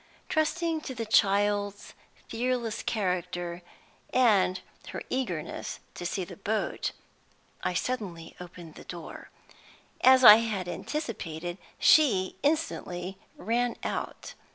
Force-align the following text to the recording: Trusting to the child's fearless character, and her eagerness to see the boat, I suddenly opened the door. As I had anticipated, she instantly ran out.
Trusting 0.29 0.81
to 0.81 0.95
the 0.95 1.05
child's 1.05 1.93
fearless 2.27 2.81
character, 2.81 3.61
and 4.11 4.59
her 4.87 5.03
eagerness 5.11 5.79
to 5.93 6.07
see 6.07 6.23
the 6.23 6.37
boat, 6.37 6.91
I 7.63 7.75
suddenly 7.75 8.35
opened 8.39 8.73
the 8.73 8.83
door. 8.83 9.29
As 10.03 10.23
I 10.23 10.37
had 10.37 10.67
anticipated, 10.67 11.59
she 11.77 12.35
instantly 12.41 13.19
ran 13.37 13.75
out. 13.83 14.33